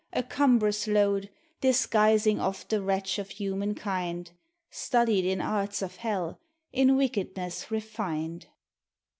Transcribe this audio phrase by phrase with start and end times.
[0.13, 1.29] —a cumbrous load,
[1.61, 4.31] Disguising oft the wretch of humankind,
[4.71, 6.39] Studied in arts of hell,
[6.73, 8.47] in wickedness refined!